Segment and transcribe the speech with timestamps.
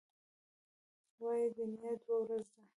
[1.21, 2.69] وايي دنیا دوه ورځې ده.